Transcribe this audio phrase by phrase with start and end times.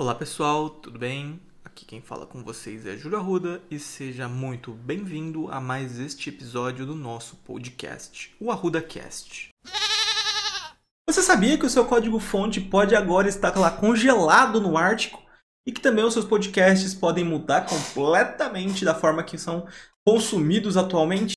[0.00, 1.38] Olá pessoal, tudo bem?
[1.62, 6.30] Aqui quem fala com vocês é Júlio Arruda e seja muito bem-vindo a mais este
[6.30, 9.50] episódio do nosso podcast, o Arruda Cast.
[11.06, 15.22] Você sabia que o seu código-fonte pode agora estar lá congelado no Ártico
[15.68, 19.68] e que também os seus podcasts podem mudar completamente da forma que são
[20.02, 21.34] consumidos atualmente?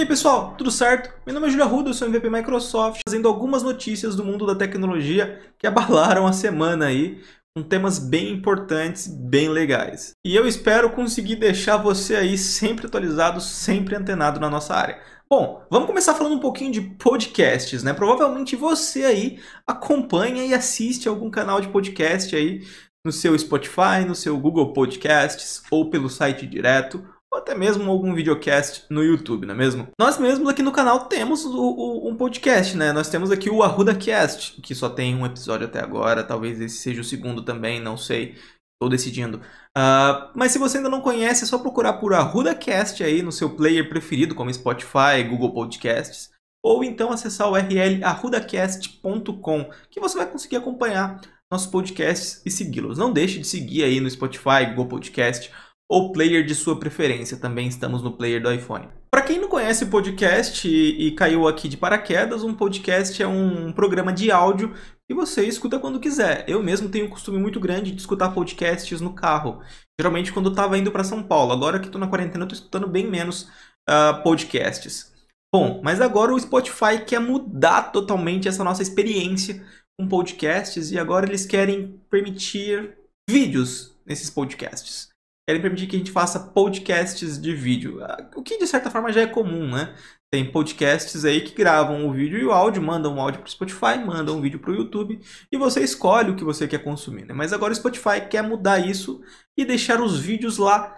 [0.00, 1.12] Aí pessoal, tudo certo?
[1.26, 4.54] Meu nome é Júlio Arruda, eu sou MVP Microsoft, trazendo algumas notícias do mundo da
[4.54, 7.20] tecnologia que abalaram a semana aí,
[7.54, 10.12] com temas bem importantes, bem legais.
[10.24, 14.98] E eu espero conseguir deixar você aí sempre atualizado, sempre antenado na nossa área.
[15.28, 17.92] Bom, vamos começar falando um pouquinho de podcasts, né?
[17.92, 22.66] Provavelmente você aí acompanha e assiste algum canal de podcast aí
[23.04, 28.12] no seu Spotify, no seu Google Podcasts ou pelo site direto ou até mesmo algum
[28.12, 29.88] videocast no YouTube, não é mesmo?
[29.98, 32.92] Nós mesmos aqui no canal temos o, o, um podcast, né?
[32.92, 37.00] Nós temos aqui o ArrudaCast, que só tem um episódio até agora, talvez esse seja
[37.00, 38.34] o segundo também, não sei,
[38.74, 39.38] estou decidindo.
[39.78, 43.54] Uh, mas se você ainda não conhece, é só procurar por ArrudaCast aí no seu
[43.54, 46.30] player preferido, como Spotify, Google Podcasts,
[46.64, 52.98] ou então acessar o URL arrudacast.com, que você vai conseguir acompanhar nossos podcasts e segui-los.
[52.98, 55.50] Não deixe de seguir aí no Spotify, Google Podcast
[55.90, 57.36] ou player de sua preferência.
[57.36, 58.88] Também estamos no player do iPhone.
[59.10, 63.72] Para quem não conhece podcast e, e, caiu aqui de paraquedas, um podcast é um
[63.72, 64.72] programa de áudio
[65.08, 66.44] que você escuta quando quiser.
[66.46, 69.60] Eu mesmo tenho um costume muito grande de escutar podcasts no carro.
[70.00, 71.52] Geralmente quando eu estava indo para São Paulo.
[71.52, 73.48] Agora que estou na quarentena, estou escutando bem menos
[73.88, 75.12] uh, podcasts.
[75.52, 79.66] Bom, mas agora o Spotify quer mudar totalmente essa nossa experiência
[79.98, 82.96] com podcasts e agora eles querem permitir
[83.28, 85.09] vídeos nesses podcasts
[85.48, 88.02] querem permitir que a gente faça podcasts de vídeo.
[88.02, 89.94] Ah, o que de certa forma já é comum, né?
[90.32, 93.50] Tem podcasts aí que gravam o vídeo e o áudio, mandam o áudio para o
[93.50, 95.20] Spotify, mandam o vídeo para o YouTube
[95.50, 97.24] e você escolhe o que você quer consumir.
[97.24, 97.34] Né?
[97.34, 99.20] Mas agora o Spotify quer mudar isso
[99.58, 100.96] e deixar os vídeos lá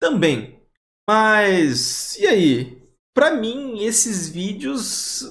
[0.00, 0.62] também.
[1.08, 2.82] Mas e aí?
[3.14, 5.22] Para mim, esses vídeos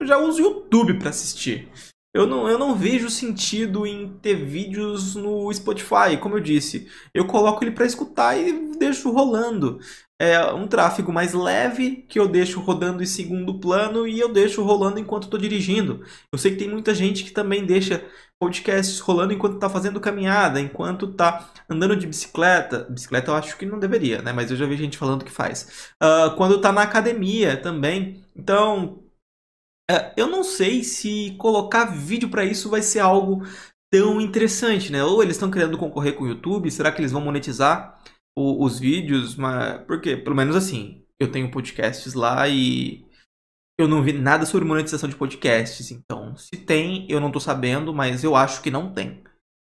[0.00, 1.70] eu já uso o YouTube para assistir.
[2.12, 6.88] Eu não, eu não vejo sentido em ter vídeos no Spotify, como eu disse.
[7.14, 9.78] Eu coloco ele para escutar e deixo rolando.
[10.18, 14.62] É um tráfego mais leve que eu deixo rodando em segundo plano e eu deixo
[14.62, 16.04] rolando enquanto estou dirigindo.
[16.32, 18.04] Eu sei que tem muita gente que também deixa
[18.40, 22.86] podcasts rolando enquanto está fazendo caminhada, enquanto está andando de bicicleta.
[22.90, 24.32] Bicicleta eu acho que não deveria, né?
[24.32, 25.92] Mas eu já vi gente falando que faz.
[26.02, 28.24] Uh, quando está na academia também.
[28.34, 29.02] Então,
[30.16, 33.42] eu não sei se colocar vídeo para isso vai ser algo
[33.92, 35.02] tão interessante, né?
[35.02, 38.00] Ou eles estão querendo concorrer com o YouTube, será que eles vão monetizar
[38.36, 39.36] o, os vídeos?
[39.36, 43.04] Mas, porque, pelo menos assim, eu tenho podcasts lá e
[43.78, 45.90] eu não vi nada sobre monetização de podcasts.
[45.90, 49.24] Então, se tem, eu não tô sabendo, mas eu acho que não tem.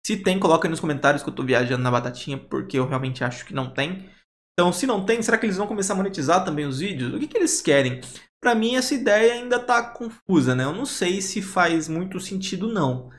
[0.05, 3.23] Se tem, coloca aí nos comentários que eu tô viajando na batatinha, porque eu realmente
[3.23, 4.09] acho que não tem.
[4.53, 7.13] Então, se não tem, será que eles vão começar a monetizar também os vídeos?
[7.13, 8.01] O que, que eles querem?
[8.43, 10.65] Para mim, essa ideia ainda está confusa, né?
[10.65, 13.09] Eu não sei se faz muito sentido, não.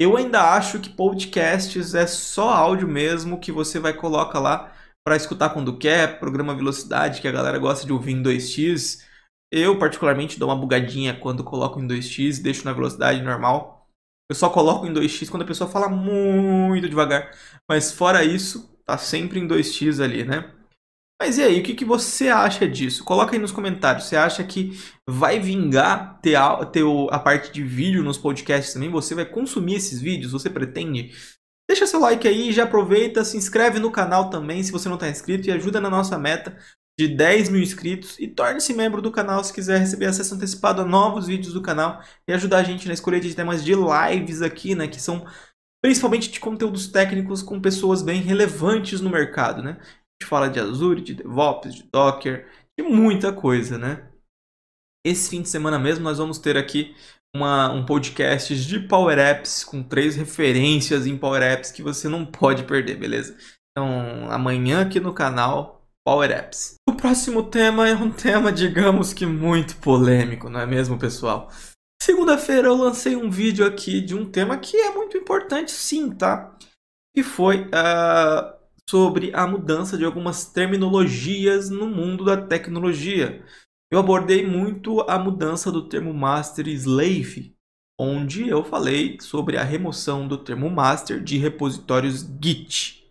[0.00, 4.72] Eu ainda acho que podcasts é só áudio mesmo que você vai colocar lá
[5.04, 9.04] para escutar quando quer, programa velocidade que a galera gosta de ouvir em 2x.
[9.52, 13.88] Eu, particularmente, dou uma bugadinha quando coloco em 2x e deixo na velocidade normal.
[14.30, 17.36] Eu só coloco em 2x quando a pessoa fala muito devagar.
[17.68, 20.59] Mas fora isso, tá sempre em 2x ali, né?
[21.20, 23.04] Mas e aí, o que, que você acha disso?
[23.04, 24.06] Coloca aí nos comentários.
[24.06, 24.72] Você acha que
[25.06, 28.88] vai vingar ter a, ter a parte de vídeo nos podcasts também?
[28.88, 30.32] Você vai consumir esses vídeos?
[30.32, 31.10] Você pretende?
[31.68, 35.10] Deixa seu like aí, já aproveita, se inscreve no canal também se você não está
[35.10, 36.56] inscrito e ajuda na nossa meta
[36.98, 40.84] de 10 mil inscritos e torne-se membro do canal se quiser receber acesso antecipado a
[40.84, 44.74] novos vídeos do canal e ajudar a gente na escolha de temas de lives aqui,
[44.74, 45.24] né, que são
[45.80, 49.78] principalmente de conteúdos técnicos com pessoas bem relevantes no mercado, né?
[50.26, 52.48] Fala de Azure, de DevOps, de Docker,
[52.78, 54.08] de muita coisa, né?
[55.04, 56.94] Esse fim de semana mesmo nós vamos ter aqui
[57.34, 62.26] uma, um podcast de Power Apps com três referências em Power Apps que você não
[62.26, 63.36] pode perder, beleza?
[63.70, 66.74] Então, amanhã aqui no canal Power Apps.
[66.88, 71.50] O próximo tema é um tema, digamos que muito polêmico, não é mesmo, pessoal?
[72.02, 76.56] Segunda-feira eu lancei um vídeo aqui de um tema que é muito importante, sim, tá?
[77.14, 78.59] Que foi uh,
[78.90, 83.46] sobre a mudança de algumas terminologias no mundo da tecnologia.
[83.88, 87.54] Eu abordei muito a mudança do termo master slave,
[88.00, 93.08] onde eu falei sobre a remoção do termo master de repositórios Git.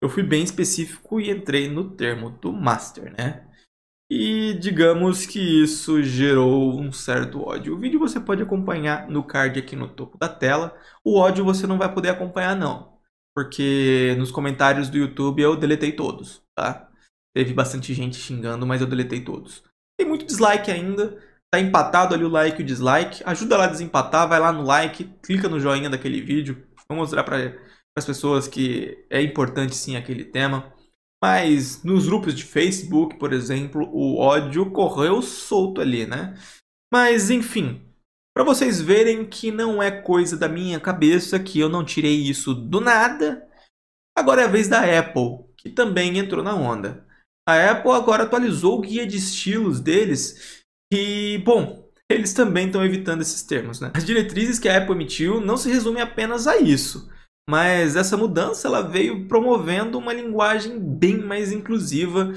[0.00, 3.44] eu fui bem específico e entrei no termo do Master, né?
[4.08, 7.74] E digamos que isso gerou um certo ódio.
[7.74, 10.78] O vídeo você pode acompanhar no card aqui no topo da tela.
[11.04, 12.97] O ódio você não vai poder acompanhar não,
[13.38, 16.90] porque nos comentários do YouTube eu deletei todos, tá?
[17.32, 19.62] Teve bastante gente xingando, mas eu deletei todos.
[19.96, 23.22] Tem muito dislike ainda, tá empatado ali o like e o dislike.
[23.24, 26.66] Ajuda lá a desempatar, vai lá no like, clica no joinha daquele vídeo.
[26.88, 27.56] Vou mostrar para
[27.96, 30.74] as pessoas que é importante sim aquele tema.
[31.22, 36.36] Mas nos grupos de Facebook, por exemplo, o ódio correu solto ali, né?
[36.92, 37.87] Mas enfim,
[38.38, 42.54] para vocês verem que não é coisa da minha cabeça, que eu não tirei isso
[42.54, 43.44] do nada,
[44.16, 47.04] agora é a vez da Apple, que também entrou na onda.
[47.48, 50.62] A Apple agora atualizou o guia de estilos deles
[50.94, 53.90] e, bom, eles também estão evitando esses termos, né?
[53.92, 57.10] As diretrizes que a Apple emitiu não se resumem apenas a isso.
[57.50, 62.32] Mas essa mudança ela veio promovendo uma linguagem bem mais inclusiva,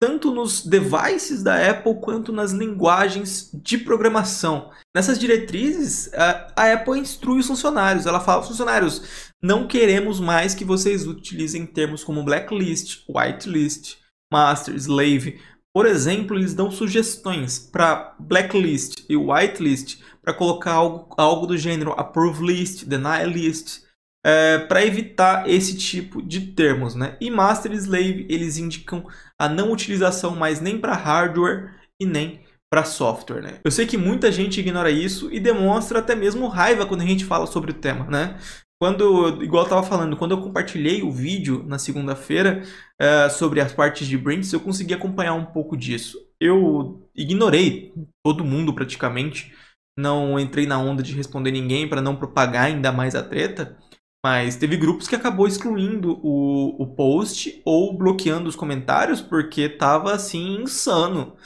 [0.00, 4.70] tanto nos devices da Apple quanto nas linguagens de programação.
[4.94, 8.06] Nessas diretrizes, a Apple instrui os funcionários.
[8.06, 13.96] Ela fala: funcionários, não queremos mais que vocês utilizem termos como blacklist, whitelist,
[14.32, 15.40] master, slave.
[15.74, 21.92] Por exemplo, eles dão sugestões para blacklist e whitelist para colocar algo, algo do gênero
[21.92, 23.85] approve list, deny list
[24.26, 26.96] é, para evitar esse tipo de termos.
[26.96, 27.16] Né?
[27.20, 29.06] E Master e Slave eles indicam
[29.38, 33.40] a não utilização mais nem para hardware e nem para software.
[33.40, 33.60] Né?
[33.62, 37.24] Eu sei que muita gente ignora isso e demonstra até mesmo raiva quando a gente
[37.24, 38.04] fala sobre o tema.
[38.06, 38.36] Né?
[38.82, 42.62] Quando, igual eu estava falando, quando eu compartilhei o vídeo na segunda-feira
[43.00, 46.18] uh, sobre as partes de Brinks, eu consegui acompanhar um pouco disso.
[46.38, 49.54] Eu ignorei todo mundo praticamente,
[49.96, 53.78] não entrei na onda de responder ninguém para não propagar ainda mais a treta.
[54.26, 60.12] Mas teve grupos que acabou excluindo o, o post ou bloqueando os comentários porque tava
[60.12, 61.36] assim insano.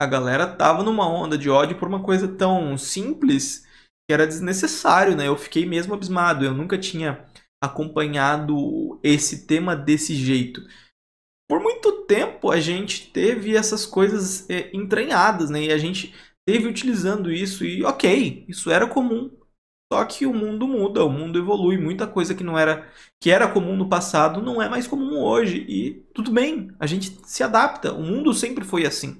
[0.00, 3.66] A galera tava numa onda de ódio por uma coisa tão simples
[4.08, 5.26] que era desnecessário, né?
[5.26, 6.44] Eu fiquei mesmo abismado.
[6.44, 7.26] Eu nunca tinha
[7.60, 10.60] acompanhado esse tema desse jeito.
[11.50, 15.64] Por muito tempo a gente teve essas coisas é, entranhadas, né?
[15.64, 16.14] E a gente
[16.48, 19.28] teve utilizando isso e ok, isso era comum.
[19.92, 22.90] Só que o mundo muda, o mundo evolui, muita coisa que não era
[23.22, 27.18] que era comum no passado não é mais comum hoje e tudo bem, a gente
[27.24, 27.92] se adapta.
[27.92, 29.18] O mundo sempre foi assim.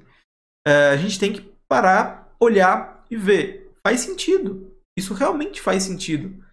[0.67, 4.71] É, a gente tem que parar, olhar e ver, faz sentido.
[4.97, 6.45] Isso realmente faz sentido.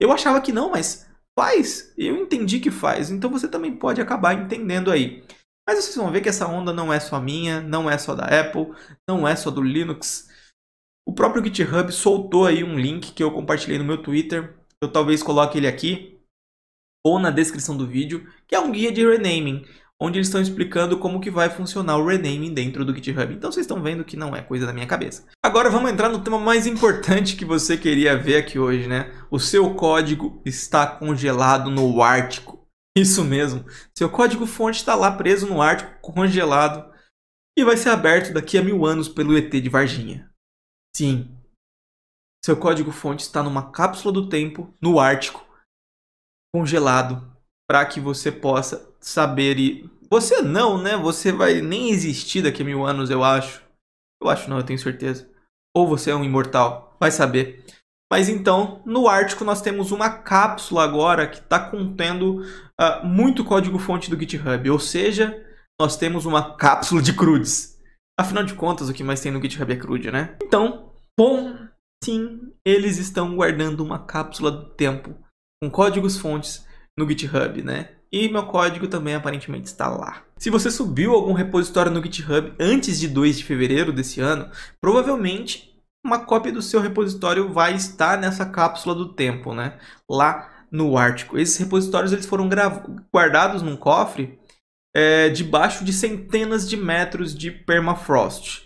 [0.00, 1.92] Eu achava que não, mas faz.
[1.98, 3.10] Eu entendi que faz.
[3.10, 5.24] Então você também pode acabar entendendo aí.
[5.66, 8.24] Mas vocês vão ver que essa onda não é só minha, não é só da
[8.24, 8.72] Apple,
[9.08, 10.28] não é só do Linux.
[11.06, 14.56] O próprio GitHub soltou aí um link que eu compartilhei no meu Twitter.
[14.80, 16.18] Eu talvez coloque ele aqui
[17.06, 19.62] ou na descrição do vídeo, que é um guia de renaming,
[20.00, 23.32] onde eles estão explicando como que vai funcionar o renaming dentro do GitHub.
[23.32, 25.26] Então vocês estão vendo que não é coisa da minha cabeça.
[25.42, 29.12] Agora vamos entrar no tema mais importante que você queria ver aqui hoje, né?
[29.30, 32.66] O seu código está congelado no Ártico.
[32.96, 33.64] Isso mesmo.
[33.94, 36.90] Seu código fonte está lá preso no Ártico, congelado,
[37.58, 40.30] e vai ser aberto daqui a mil anos pelo ET de Varginha.
[40.96, 41.36] Sim.
[42.44, 45.44] Seu código-fonte está numa cápsula do tempo no Ártico,
[46.54, 47.34] congelado,
[47.68, 50.96] para que você possa saber e você não, né?
[50.96, 53.62] Você vai nem existir daqui a mil anos, eu acho.
[54.22, 55.28] Eu acho não, eu tenho certeza.
[55.74, 57.64] Ou você é um imortal, vai saber.
[58.12, 62.42] Mas então, no Ártico nós temos uma cápsula agora que está contendo
[62.80, 64.70] uh, muito código-fonte do GitHub.
[64.70, 65.44] Ou seja,
[65.80, 67.74] nós temos uma cápsula de CRUDs.
[68.20, 70.36] Afinal de contas, o que mais tem no GitHub é CRUD, né?
[70.42, 70.83] Então,
[71.18, 71.56] bom,
[72.02, 75.14] sim, eles estão guardando uma cápsula do tempo
[75.62, 76.66] com códigos fontes
[76.98, 77.96] no GitHub, né?
[78.12, 80.24] E meu código também aparentemente está lá.
[80.38, 85.74] Se você subiu algum repositório no GitHub antes de 2 de fevereiro desse ano, provavelmente
[86.04, 89.78] uma cópia do seu repositório vai estar nessa cápsula do tempo, né?
[90.08, 91.38] Lá no Ártico.
[91.38, 92.48] Esses repositórios eles foram
[93.12, 94.38] guardados num cofre
[94.94, 98.64] é, debaixo de centenas de metros de permafrost.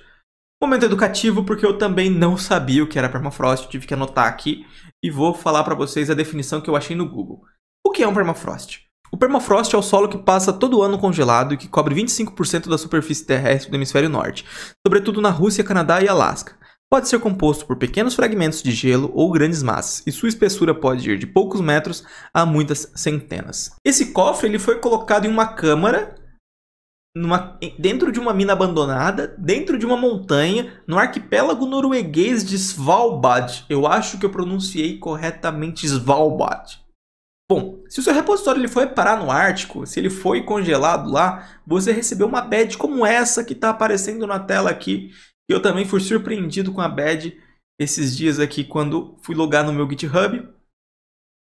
[0.60, 4.66] Momento educativo porque eu também não sabia o que era permafrost, tive que anotar aqui
[5.00, 7.44] e vou falar para vocês a definição que eu achei no Google.
[7.86, 8.80] O que é um permafrost?
[9.12, 12.76] O permafrost é o solo que passa todo ano congelado e que cobre 25% da
[12.76, 14.44] superfície terrestre do hemisfério norte,
[14.84, 16.58] sobretudo na Rússia, Canadá e Alasca.
[16.90, 21.08] Pode ser composto por pequenos fragmentos de gelo ou grandes massas, e sua espessura pode
[21.08, 22.02] ir de poucos metros
[22.34, 23.76] a muitas centenas.
[23.84, 26.16] Esse cofre ele foi colocado em uma câmara
[27.16, 33.64] numa, dentro de uma mina abandonada, dentro de uma montanha, no arquipélago norueguês de Svalbard.
[33.68, 36.80] Eu acho que eu pronunciei corretamente Svalbard.
[37.50, 41.48] Bom, se o seu repositório ele foi parar no Ártico, se ele foi congelado lá,
[41.66, 45.12] você recebeu uma badge como essa que está aparecendo na tela aqui.
[45.48, 47.40] Eu também fui surpreendido com a badge
[47.80, 50.46] esses dias aqui quando fui logar no meu GitHub,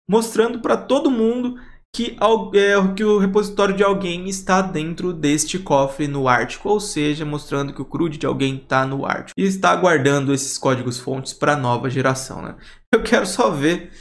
[0.08, 1.60] mostrando para todo mundo
[1.96, 2.18] que,
[2.54, 7.74] é, que, o repositório de alguém está dentro deste cofre no Ártico, ou seja, mostrando
[7.74, 11.54] que o CRUD de alguém está no Ártico e está guardando esses códigos fontes para
[11.54, 12.42] a nova geração.
[12.42, 12.56] Né?
[12.94, 13.92] Eu quero só ver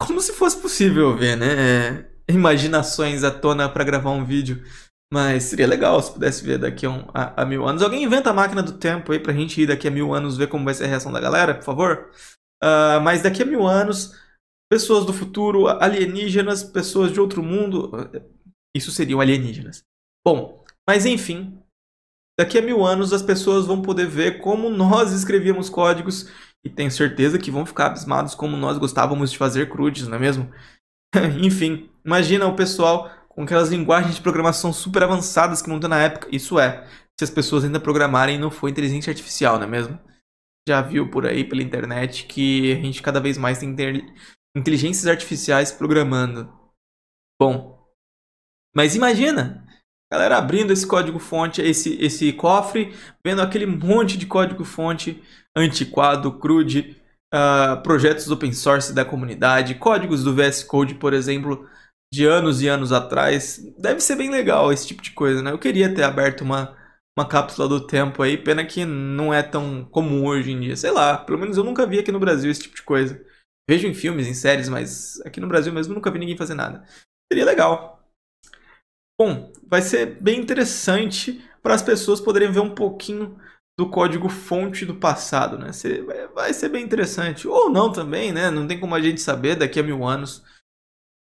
[0.00, 1.46] como se fosse possível ver, né?
[1.48, 4.62] É, imaginações à tona para gravar um vídeo.
[5.12, 7.82] Mas seria legal se pudesse ver daqui a, um, a, a, mil anos.
[7.82, 10.46] Alguém inventa a máquina do tempo aí pra gente ir daqui a mil anos ver
[10.46, 12.08] como vai ser a reação da galera, por favor?
[12.64, 14.14] Uh, mas daqui a mil anos,
[14.72, 17.90] pessoas do futuro, alienígenas, pessoas de outro mundo.
[18.74, 19.84] Isso seriam alienígenas.
[20.26, 21.58] Bom, mas enfim,
[22.40, 26.26] daqui a mil anos as pessoas vão poder ver como nós escrevíamos códigos
[26.64, 30.18] e tenho certeza que vão ficar abismados como nós gostávamos de fazer crudes, não é
[30.18, 30.50] mesmo?
[31.44, 36.28] Enfim, imagina o pessoal com aquelas linguagens de programação super avançadas que tem na época.
[36.32, 36.88] Isso é,
[37.20, 39.98] se as pessoas ainda programarem não for inteligência artificial, não é mesmo?
[40.66, 43.74] Já viu por aí pela internet que a gente cada vez mais tem
[44.56, 46.52] inteligências artificiais programando.
[47.40, 47.86] Bom,
[48.74, 49.62] mas imagina
[50.12, 52.94] galera abrindo esse código fonte, esse, esse cofre,
[53.24, 55.22] vendo aquele monte de código fonte
[55.56, 57.00] antiquado, crude,
[57.32, 61.66] uh, projetos open source da comunidade, códigos do VS Code, por exemplo,
[62.12, 63.58] de anos e anos atrás.
[63.78, 65.50] Deve ser bem legal esse tipo de coisa, né?
[65.50, 66.76] Eu queria ter aberto uma,
[67.18, 70.76] uma cápsula do tempo aí, pena que não é tão comum hoje em dia.
[70.76, 73.18] Sei lá, pelo menos eu nunca vi aqui no Brasil esse tipo de coisa.
[73.68, 76.84] Vejo em filmes, em séries, mas aqui no Brasil mesmo nunca vi ninguém fazer nada.
[77.30, 78.02] Seria legal.
[79.18, 83.38] Bom, vai ser bem interessante para as pessoas poderem ver um pouquinho
[83.78, 85.70] do código fonte do passado, né?
[86.34, 87.46] Vai ser bem interessante.
[87.48, 88.50] Ou não também, né?
[88.50, 90.44] Não tem como a gente saber daqui a mil anos.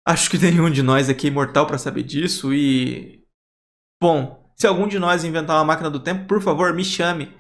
[0.07, 3.23] Acho que nenhum de nós aqui é imortal para saber disso e...
[4.01, 7.33] Bom, se algum de nós inventar uma máquina do tempo, por favor, me chame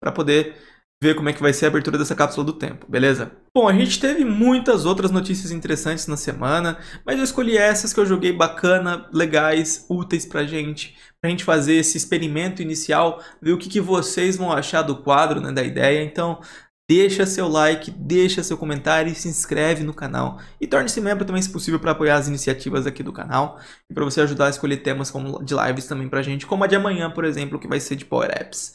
[0.00, 0.56] para poder
[1.02, 3.36] ver como é que vai ser a abertura dessa cápsula do tempo, beleza?
[3.56, 7.98] Bom, a gente teve muitas outras notícias interessantes na semana, mas eu escolhi essas que
[7.98, 13.58] eu joguei bacana, legais, úteis pra gente, pra gente fazer esse experimento inicial, ver o
[13.58, 16.04] que, que vocês vão achar do quadro, né, da ideia.
[16.04, 16.38] Então,
[16.86, 20.38] deixa seu like, deixa seu comentário e se inscreve no canal.
[20.60, 23.58] E torne-se membro também, se possível, para apoiar as iniciativas aqui do canal
[23.90, 26.66] e para você ajudar a escolher temas como de lives também pra gente, como a
[26.66, 28.74] de amanhã, por exemplo, que vai ser de Power Apps.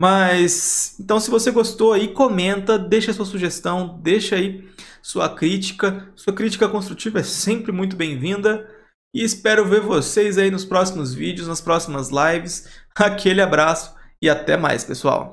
[0.00, 4.66] Mas, então se você gostou aí, comenta, deixa sua sugestão, deixa aí
[5.02, 6.10] sua crítica.
[6.16, 8.66] Sua crítica construtiva é sempre muito bem-vinda.
[9.14, 12.66] E espero ver vocês aí nos próximos vídeos, nas próximas lives.
[12.96, 15.28] Aquele abraço e até mais, pessoal.